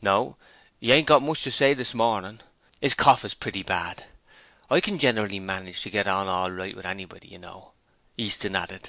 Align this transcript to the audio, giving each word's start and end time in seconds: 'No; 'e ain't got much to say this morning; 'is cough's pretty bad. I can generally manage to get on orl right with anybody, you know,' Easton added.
'No; 0.00 0.38
'e 0.82 0.90
ain't 0.90 1.06
got 1.06 1.20
much 1.20 1.42
to 1.44 1.50
say 1.50 1.74
this 1.74 1.92
morning; 1.92 2.40
'is 2.80 2.94
cough's 2.94 3.34
pretty 3.34 3.62
bad. 3.62 4.06
I 4.70 4.80
can 4.80 4.98
generally 4.98 5.38
manage 5.38 5.82
to 5.82 5.90
get 5.90 6.06
on 6.06 6.28
orl 6.28 6.50
right 6.50 6.74
with 6.74 6.86
anybody, 6.86 7.28
you 7.28 7.38
know,' 7.38 7.72
Easton 8.16 8.56
added. 8.56 8.88